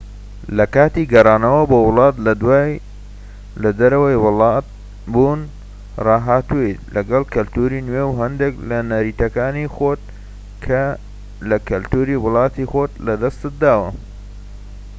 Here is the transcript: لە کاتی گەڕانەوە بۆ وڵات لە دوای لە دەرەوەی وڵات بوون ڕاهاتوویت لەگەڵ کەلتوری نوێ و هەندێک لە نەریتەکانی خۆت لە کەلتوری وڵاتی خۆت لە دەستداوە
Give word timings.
لە 0.57 0.65
کاتی 0.75 1.03
گەڕانەوە 1.13 1.61
بۆ 1.71 1.77
وڵات 1.87 2.15
لە 2.25 2.33
دوای 2.41 2.71
لە 3.61 3.69
دەرەوەی 3.79 4.21
وڵات 4.25 4.65
بوون 5.13 5.41
ڕاهاتوویت 6.05 6.81
لەگەڵ 6.95 7.23
کەلتوری 7.33 7.85
نوێ 7.87 8.03
و 8.05 8.17
هەندێک 8.21 8.53
لە 8.69 8.77
نەریتەکانی 8.89 9.71
خۆت 9.75 10.01
لە 11.49 11.57
کەلتوری 11.67 12.21
وڵاتی 12.23 12.69
خۆت 12.71 12.91
لە 13.05 13.13
دەستداوە 13.21 13.89